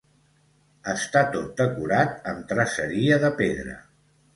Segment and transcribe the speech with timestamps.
[0.93, 3.83] Està tot decorat amb traceria de pedra.